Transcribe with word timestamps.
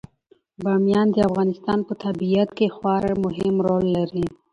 بامیان 0.63 1.07
د 1.13 1.17
افغانستان 1.29 1.79
په 1.87 1.93
طبیعت 2.03 2.49
کې 2.57 2.65
یو 2.69 2.73
خورا 2.75 3.13
مهم 3.25 3.55
رول 3.67 3.85
لري. 3.97 4.25